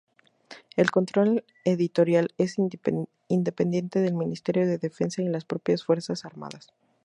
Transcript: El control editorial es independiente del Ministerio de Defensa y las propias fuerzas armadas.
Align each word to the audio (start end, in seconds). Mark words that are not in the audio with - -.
El 0.77 0.89
control 0.89 1.43
editorial 1.63 2.29
es 2.39 2.55
independiente 3.29 3.99
del 3.99 4.15
Ministerio 4.15 4.65
de 4.65 4.79
Defensa 4.79 5.21
y 5.21 5.27
las 5.27 5.45
propias 5.45 5.83
fuerzas 5.83 6.25
armadas. 6.25 6.73